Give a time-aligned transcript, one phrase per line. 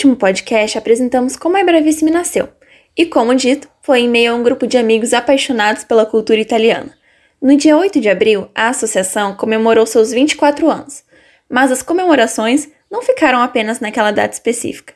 [0.00, 2.48] último podcast apresentamos como a Bravissime nasceu,
[2.96, 6.96] e como dito, foi em meio a um grupo de amigos apaixonados pela cultura italiana.
[7.38, 11.04] No dia 8 de abril, a associação comemorou seus 24 anos,
[11.50, 14.94] mas as comemorações não ficaram apenas naquela data específica.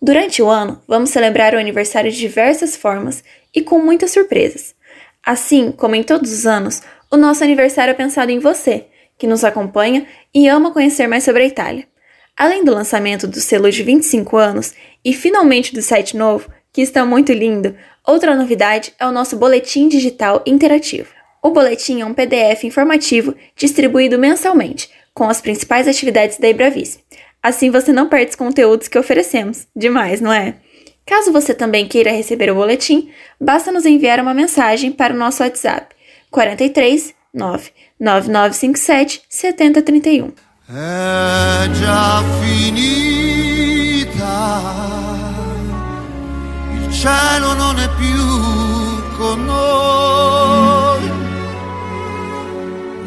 [0.00, 3.22] Durante o ano, vamos celebrar o aniversário de diversas formas
[3.54, 4.74] e com muitas surpresas.
[5.24, 8.86] Assim como em todos os anos, o nosso aniversário é pensado em você,
[9.16, 10.04] que nos acompanha
[10.34, 11.91] e ama conhecer mais sobre a Itália.
[12.36, 17.04] Além do lançamento do selo de 25 anos e finalmente do site novo, que está
[17.04, 21.08] muito lindo, outra novidade é o nosso boletim digital interativo.
[21.42, 26.98] O boletim é um PDF informativo distribuído mensalmente, com as principais atividades da Ibravis.
[27.42, 29.66] Assim você não perde os conteúdos que oferecemos.
[29.74, 30.54] Demais, não é?
[31.04, 33.10] Caso você também queira receber o boletim,
[33.40, 35.94] basta nos enviar uma mensagem para o nosso WhatsApp
[36.30, 40.51] 43 99957 7031.
[40.64, 42.62] È già finita,
[46.72, 51.10] il cielo non è più con noi,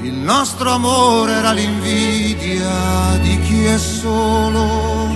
[0.02, 5.16] il nostro amore era l'invidia di chi è solo,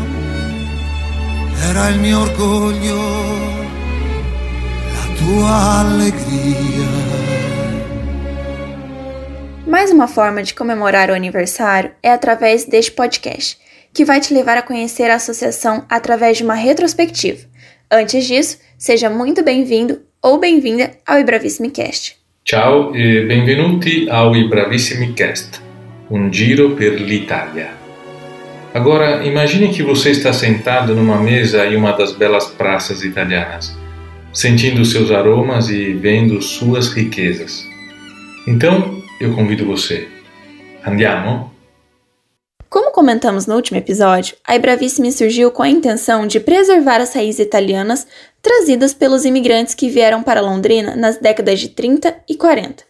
[1.63, 3.01] era il mio orgoglio,
[4.93, 7.48] la tua allegria.
[9.69, 13.55] Mais uma forma de comemorar o aniversário é através deste podcast,
[13.93, 17.45] que vai te levar a conhecer a associação através de uma retrospectiva.
[17.91, 22.15] Antes disso, seja muito bem-vindo ou bem-vinda ao Ibravissimi Cast.
[22.43, 25.61] Ciao e benvenuti ao Ibravissimi Cast,
[26.09, 27.69] um giro per l'Italia.
[28.73, 33.77] Agora, imagine que você está sentado numa mesa em uma das belas praças italianas,
[34.33, 37.63] sentindo seus aromas e vendo suas riquezas.
[38.47, 40.07] Então, eu convido você.
[40.85, 41.53] Andiamo?
[42.69, 47.39] Como comentamos no último episódio, a Bravissimi surgiu com a intenção de preservar as raízes
[47.39, 48.05] italianas
[48.41, 52.83] trazidas pelos imigrantes que vieram para Londrina nas décadas de 30 e 40.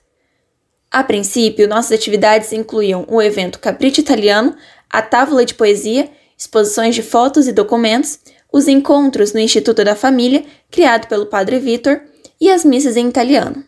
[0.91, 4.55] A princípio, nossas atividades incluíam o evento Capriccio Italiano,
[4.89, 8.19] a tábua de poesia, exposições de fotos e documentos,
[8.51, 12.01] os encontros no Instituto da Família, criado pelo Padre Vitor,
[12.41, 13.63] e as missas em italiano.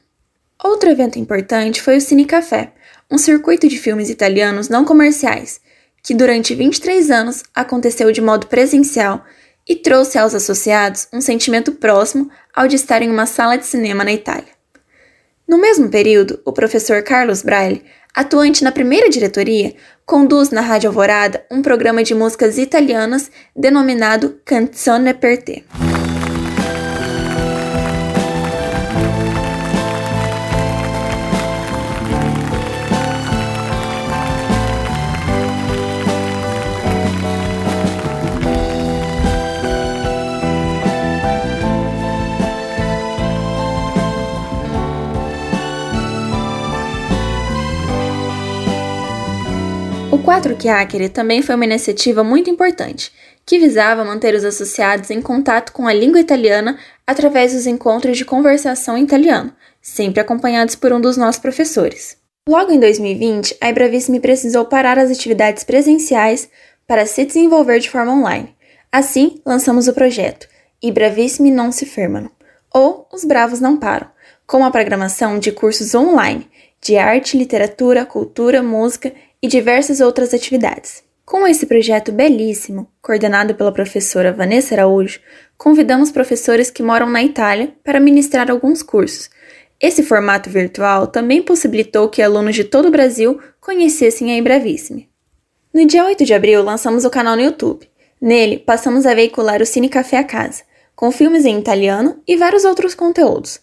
[0.63, 2.71] Outro evento importante foi o Cine Café,
[3.09, 5.59] um circuito de filmes italianos não comerciais,
[6.03, 9.25] que durante 23 anos aconteceu de modo presencial
[9.67, 14.03] e trouxe aos associados um sentimento próximo ao de estar em uma sala de cinema
[14.03, 14.49] na Itália.
[15.47, 17.83] No mesmo período, o professor Carlos Braille,
[18.13, 25.13] atuante na primeira diretoria, conduz na Rádio Alvorada um programa de músicas italianas denominado Canzone
[25.13, 25.65] per te.
[50.21, 53.11] O Quatro Chiacchiere também foi uma iniciativa muito importante,
[53.43, 56.77] que visava manter os associados em contato com a língua italiana
[57.07, 59.51] através dos encontros de conversação em italiano,
[59.81, 62.17] sempre acompanhados por um dos nossos professores.
[62.47, 66.47] Logo em 2020, a Ibravissimi precisou parar as atividades presenciais
[66.85, 68.55] para se desenvolver de forma online.
[68.91, 70.47] Assim, lançamos o projeto
[70.83, 72.29] Ibravissimi Non Si Fermano,
[72.71, 74.11] ou Os Bravos Não Param,
[74.45, 76.47] com uma programação de cursos online
[76.79, 81.03] de arte, literatura, cultura, música e diversas outras atividades.
[81.25, 85.19] Com esse projeto belíssimo, coordenado pela professora Vanessa Araújo,
[85.57, 89.29] convidamos professores que moram na Itália para ministrar alguns cursos.
[89.79, 95.09] Esse formato virtual também possibilitou que alunos de todo o Brasil conhecessem a Ibravissime.
[95.73, 97.89] No dia 8 de abril, lançamos o canal no YouTube.
[98.19, 100.63] Nele, passamos a veicular o Cine Café a Casa,
[100.95, 103.59] com filmes em italiano e vários outros conteúdos.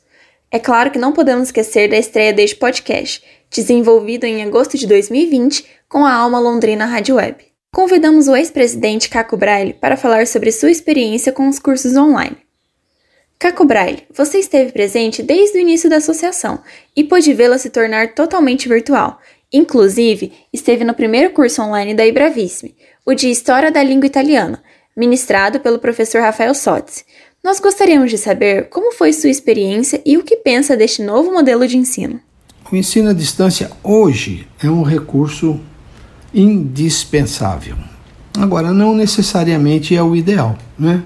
[0.50, 5.66] É claro que não podemos esquecer da estreia deste podcast, desenvolvido em agosto de 2020
[5.88, 7.38] com a Alma Londrina Rádio Web.
[7.72, 12.36] Convidamos o ex-presidente Caco Braille para falar sobre sua experiência com os cursos online.
[13.38, 16.60] Caco Braille, você esteve presente desde o início da associação
[16.94, 19.18] e pôde vê-la se tornar totalmente virtual.
[19.50, 22.76] Inclusive, esteve no primeiro curso online da Ibravissime,
[23.06, 24.62] o de História da Língua Italiana,
[24.94, 27.04] ministrado pelo professor Rafael Sotzi.
[27.42, 31.66] Nós gostaríamos de saber como foi sua experiência e o que pensa deste novo modelo
[31.66, 32.20] de ensino.
[32.70, 35.58] O ensino à distância hoje é um recurso
[36.32, 37.76] indispensável.
[38.38, 41.02] Agora, não necessariamente é o ideal, né?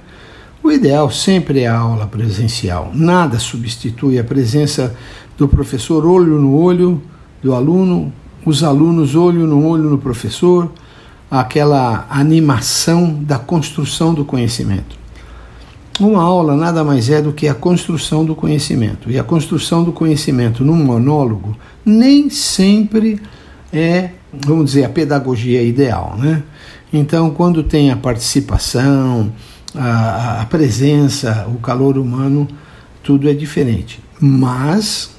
[0.63, 2.93] O ideal sempre é a aula presencial.
[2.95, 4.95] Nada substitui a presença
[5.37, 7.03] do professor olho no olho
[7.43, 8.13] do aluno,
[8.47, 10.71] os alunos olho no olho no professor,
[11.29, 14.97] aquela animação da construção do conhecimento.
[15.99, 19.11] Uma aula nada mais é do que a construção do conhecimento.
[19.11, 23.21] E a construção do conhecimento num monólogo nem sempre
[23.73, 26.17] é, vamos dizer, a pedagogia ideal.
[26.19, 26.43] Né?
[26.93, 29.33] Então, quando tem a participação,
[29.75, 32.49] a, a presença, o calor humano,
[33.03, 34.01] tudo é diferente.
[34.21, 35.11] Mas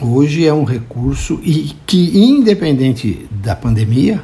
[0.00, 4.22] hoje é um recurso e que, independente da pandemia,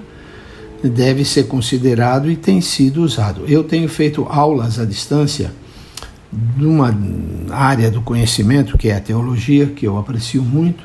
[0.83, 3.45] deve ser considerado e tem sido usado.
[3.47, 5.53] Eu tenho feito aulas à distância
[6.57, 6.97] numa
[7.51, 10.85] área do conhecimento que é a teologia, que eu aprecio muito,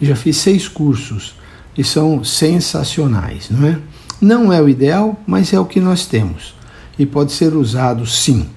[0.00, 1.34] e já fiz seis cursos
[1.76, 3.78] e são sensacionais, não é?
[4.20, 6.54] Não é o ideal, mas é o que nós temos
[6.98, 8.48] e pode ser usado sim.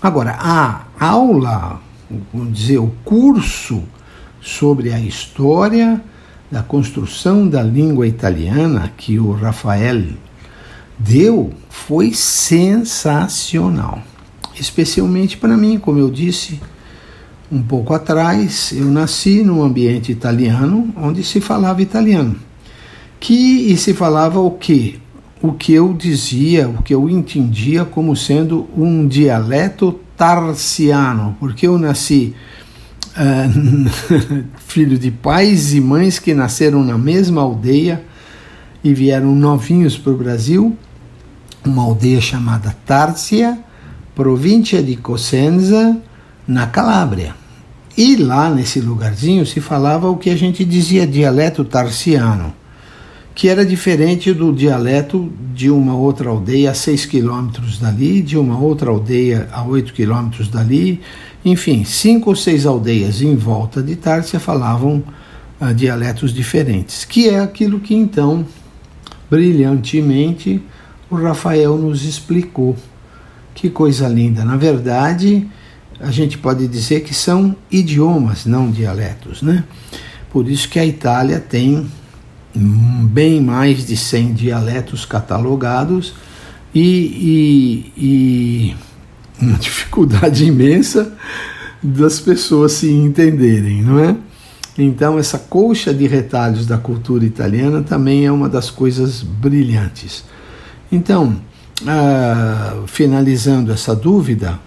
[0.00, 1.80] Agora, a aula,
[2.32, 3.82] vamos dizer, o curso
[4.40, 6.00] sobre a história
[6.50, 10.04] da construção da língua italiana que o Rafael
[10.98, 14.02] deu foi sensacional
[14.60, 16.60] especialmente para mim, como eu disse
[17.50, 22.36] um pouco atrás, eu nasci num ambiente italiano onde se falava italiano.
[23.20, 24.96] Que e se falava o quê?
[25.42, 31.78] O que eu dizia, o que eu entendia como sendo um dialeto tarsiano, porque eu
[31.78, 32.34] nasci
[33.16, 38.02] uh, filho de pais e mães que nasceram na mesma aldeia
[38.82, 40.76] e vieram novinhos para o Brasil,
[41.64, 43.58] uma aldeia chamada Tárcia,
[44.14, 45.96] província de Cosenza,
[46.46, 47.34] na Calábria.
[47.96, 52.54] E lá nesse lugarzinho se falava o que a gente dizia dialeto tarsiano,
[53.38, 58.58] que era diferente do dialeto de uma outra aldeia a 6 quilômetros dali, de uma
[58.58, 61.00] outra aldeia a 8 quilômetros dali.
[61.44, 65.04] Enfim, cinco ou seis aldeias em volta de Tárcia falavam
[65.60, 68.44] uh, dialetos diferentes, que é aquilo que então,
[69.30, 70.60] brilhantemente,
[71.08, 72.74] o Rafael nos explicou.
[73.54, 74.44] Que coisa linda!
[74.44, 75.46] Na verdade,
[76.00, 79.62] a gente pode dizer que são idiomas, não dialetos, né?
[80.28, 81.88] Por isso que a Itália tem
[82.58, 86.14] bem mais de 100 dialetos catalogados
[86.74, 88.76] e, e, e
[89.40, 91.12] uma dificuldade imensa
[91.82, 94.16] das pessoas se entenderem, não é?
[94.76, 100.24] Então, essa colcha de retalhos da cultura italiana também é uma das coisas brilhantes.
[100.90, 101.36] Então,
[101.86, 104.58] ah, finalizando essa dúvida,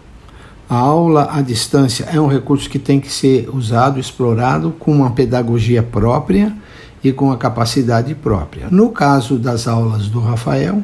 [0.69, 5.11] a aula à distância é um recurso que tem que ser usado, explorado com uma
[5.11, 6.55] pedagogia própria
[7.03, 8.67] e com a capacidade própria.
[8.69, 10.83] No caso das aulas do Rafael,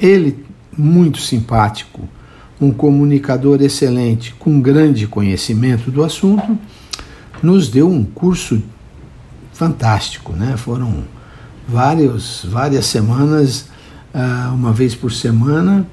[0.00, 0.44] ele,
[0.76, 2.08] muito simpático,
[2.60, 6.58] um comunicador excelente, com grande conhecimento do assunto,
[7.42, 8.62] nos deu um curso
[9.52, 10.56] fantástico, né?
[10.56, 11.04] Foram
[11.68, 13.68] vários, várias semanas
[14.14, 15.86] uh, uma vez por semana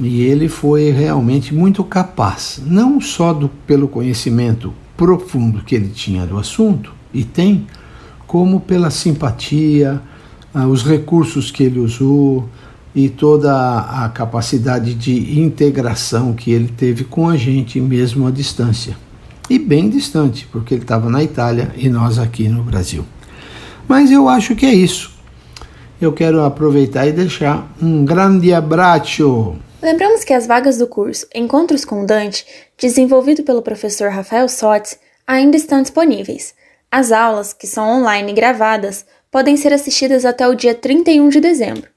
[0.00, 6.26] e ele foi realmente muito capaz, não só do, pelo conhecimento profundo que ele tinha
[6.26, 7.66] do assunto e tem,
[8.28, 10.00] como pela simpatia,
[10.54, 12.48] uh, os recursos que ele usou
[12.94, 18.96] e toda a capacidade de integração que ele teve com a gente mesmo à distância.
[19.50, 23.04] E bem distante, porque ele estava na Itália e nós aqui no Brasil.
[23.88, 25.18] Mas eu acho que é isso
[26.00, 29.56] eu quero aproveitar e deixar um grande abraço.
[29.82, 32.44] Lembramos que as vagas do curso Encontros com Dante,
[32.76, 36.54] desenvolvido pelo professor Rafael Sotes, ainda estão disponíveis.
[36.90, 41.40] As aulas, que são online e gravadas, podem ser assistidas até o dia 31 de
[41.40, 41.90] dezembro.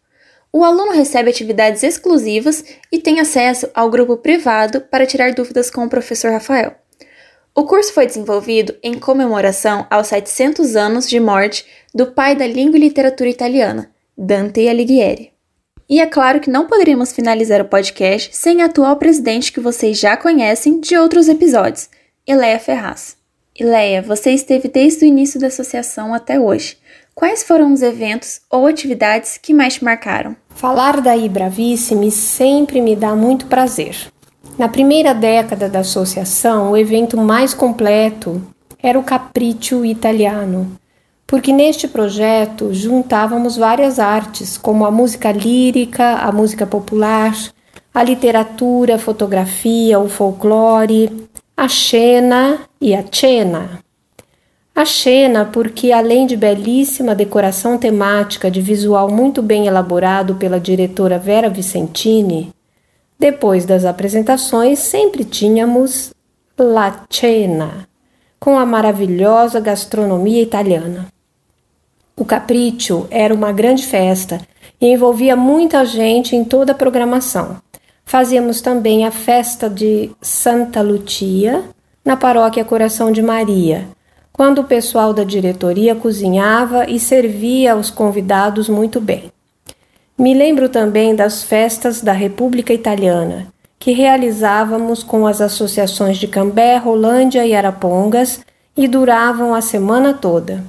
[0.54, 5.86] O aluno recebe atividades exclusivas e tem acesso ao grupo privado para tirar dúvidas com
[5.86, 6.76] o professor Rafael.
[7.56, 12.78] O curso foi desenvolvido em comemoração aos 700 anos de morte do pai da língua
[12.78, 15.32] e literatura italiana, Dante Alighieri.
[15.90, 20.00] E é claro que não poderíamos finalizar o podcast sem a atual presidente que vocês
[20.00, 21.90] já conhecem de outros episódios,
[22.26, 23.21] Ileia Ferraz.
[23.62, 26.77] Ileia, você esteve desde o início da associação até hoje.
[27.13, 30.36] Quais foram os eventos ou atividades que mais te marcaram?
[30.50, 33.96] Falar da Ibravissime sempre me dá muito prazer.
[34.58, 38.41] Na primeira década da associação, o evento mais completo
[38.82, 40.75] era o Capriccio Italiano,
[41.27, 47.38] porque neste projeto juntávamos várias artes, como a música lírica, a música popular,
[47.94, 51.30] a literatura, a fotografia, o folclore,
[51.62, 53.84] a cena e a cena.
[54.74, 61.20] A cena, porque além de belíssima decoração temática de visual muito bem elaborado pela diretora
[61.20, 62.51] Vera Vicentini,
[63.20, 66.12] depois das apresentações sempre tínhamos
[66.58, 67.88] La Cena,
[68.39, 71.10] com a maravilhosa gastronomia italiana.
[72.18, 74.41] O Capricho era uma grande festa
[74.82, 77.62] e envolvia muita gente em toda a programação.
[78.12, 81.63] Fazíamos também a festa de Santa Lucia
[82.03, 83.88] na paróquia Coração de Maria,
[84.34, 89.32] quando o pessoal da diretoria cozinhava e servia aos convidados muito bem.
[90.18, 93.48] Me lembro também das festas da República Italiana,
[93.80, 98.41] que realizávamos com as associações de Cambé, Rolândia e Arapongas
[98.75, 100.62] e duravam a semana toda.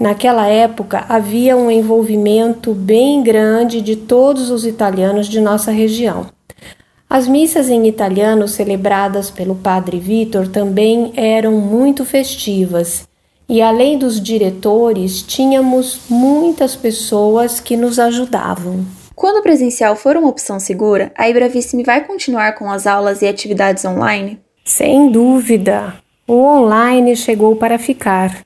[0.00, 6.26] Naquela época havia um envolvimento bem grande de todos os italianos de nossa região.
[7.14, 13.06] As missas em italiano celebradas pelo Padre Vitor também eram muito festivas,
[13.46, 18.86] e além dos diretores, tínhamos muitas pessoas que nos ajudavam.
[19.14, 23.28] Quando o presencial for uma opção segura, a Ibravissime vai continuar com as aulas e
[23.28, 24.40] atividades online?
[24.64, 25.92] Sem dúvida!
[26.26, 28.42] O online chegou para ficar.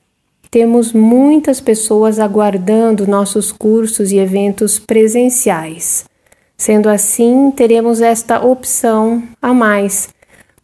[0.51, 6.03] Temos muitas pessoas aguardando nossos cursos e eventos presenciais.
[6.57, 10.09] Sendo assim, teremos esta opção a mais,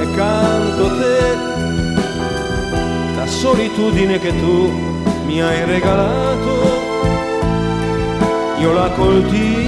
[0.00, 1.36] e canto te,
[3.16, 4.70] la solitudine che tu
[5.26, 6.82] mi hai regalato,
[8.58, 9.63] io la coltivo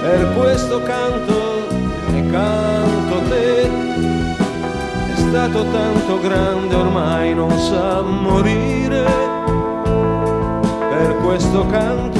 [0.00, 1.40] per questo canto
[5.30, 9.04] stato tanto grande ormai non sa morire.
[10.90, 12.19] Per questo canto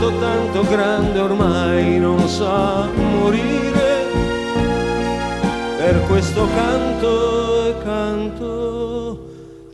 [0.00, 4.04] tanto grande ormai non sa morire.
[5.78, 9.18] Per questo canto e canto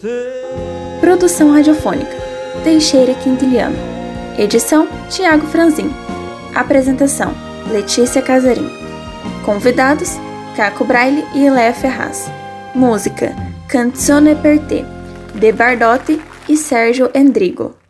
[0.00, 1.00] te.
[1.00, 2.16] Produção radiofônica.
[2.62, 3.76] Teixeira Quintiliano.
[4.36, 5.92] Edição Tiago Franzin.
[6.54, 7.32] Apresentação
[7.70, 8.70] Letícia Casarim.
[9.44, 10.18] Convidados
[10.56, 12.30] Caco Braille e Léa Ferraz.
[12.74, 13.34] Música
[13.68, 14.84] Canzone per te
[15.34, 17.81] de Bardotti e Sérgio Endrigo